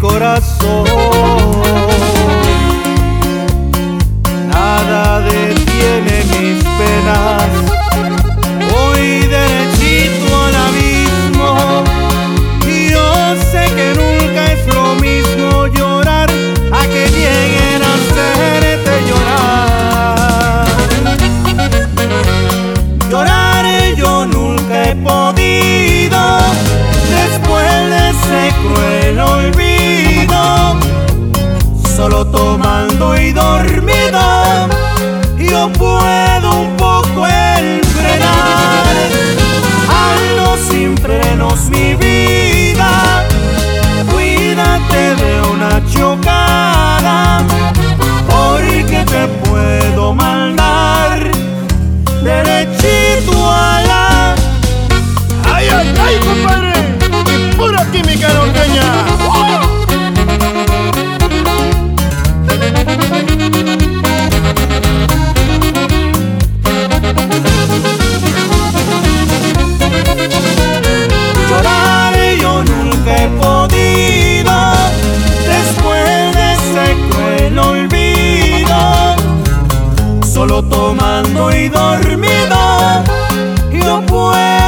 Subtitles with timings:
[0.00, 1.79] corazón.
[32.00, 34.66] solo tomando y dormida,
[35.36, 38.94] yo puedo un poco el frenar.
[40.08, 42.90] Ando sin frenos mi vida,
[44.10, 47.44] cuídate de una chocada,
[48.30, 51.30] porque te puedo mandar
[52.22, 54.34] derechito a la...
[55.52, 56.72] ¡Ay, ay, ay, compadre!
[57.58, 59.19] ¡Pura química norteña!
[80.40, 82.56] solo tomando y dormido
[83.70, 84.59] yo puedo